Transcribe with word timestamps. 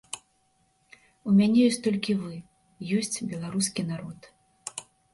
У 1.27 1.35
мяне 1.41 1.59
ёсць 1.69 1.79
толькі 1.89 2.17
вы, 2.23 2.33
ёсць 2.99 3.15
беларускі 3.31 3.81
народ. 3.95 4.19